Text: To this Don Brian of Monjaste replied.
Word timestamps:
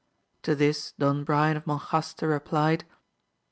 To 0.41 0.55
this 0.55 0.93
Don 0.97 1.23
Brian 1.23 1.55
of 1.57 1.65
Monjaste 1.65 2.27
replied. 2.27 2.85